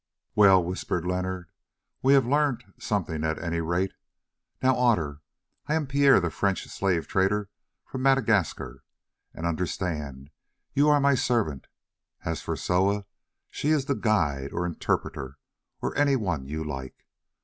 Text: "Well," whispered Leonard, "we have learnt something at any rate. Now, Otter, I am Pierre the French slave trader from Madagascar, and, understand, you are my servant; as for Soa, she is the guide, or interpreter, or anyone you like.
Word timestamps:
"Well," 0.33 0.63
whispered 0.63 1.05
Leonard, 1.05 1.51
"we 2.01 2.13
have 2.13 2.25
learnt 2.25 2.63
something 2.79 3.23
at 3.23 3.37
any 3.37 3.61
rate. 3.61 3.91
Now, 4.63 4.75
Otter, 4.75 5.21
I 5.67 5.75
am 5.75 5.85
Pierre 5.85 6.19
the 6.19 6.31
French 6.31 6.65
slave 6.69 7.07
trader 7.07 7.51
from 7.85 8.01
Madagascar, 8.01 8.83
and, 9.31 9.45
understand, 9.45 10.31
you 10.73 10.89
are 10.89 10.99
my 10.99 11.13
servant; 11.13 11.67
as 12.25 12.41
for 12.41 12.55
Soa, 12.55 13.05
she 13.51 13.69
is 13.69 13.85
the 13.85 13.93
guide, 13.93 14.51
or 14.53 14.65
interpreter, 14.65 15.37
or 15.83 15.95
anyone 15.95 16.47
you 16.47 16.63
like. 16.63 17.05